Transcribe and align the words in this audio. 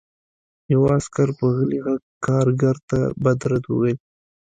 یوه 0.73 0.87
عسکر 0.97 1.29
په 1.39 1.45
غلي 1.55 1.79
غږ 1.85 2.01
کارګر 2.25 2.75
ته 2.89 2.99
بد 3.23 3.39
رد 3.51 3.63
وویل 3.67 3.97